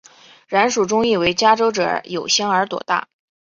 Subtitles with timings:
[0.47, 3.07] 然蜀中亦为嘉州者有香而朵大。